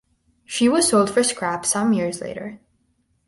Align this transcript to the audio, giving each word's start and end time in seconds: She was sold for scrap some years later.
She 0.45 0.67
was 0.67 0.89
sold 0.89 1.11
for 1.11 1.21
scrap 1.23 1.63
some 1.63 1.93
years 1.93 2.21
later. 2.21 2.59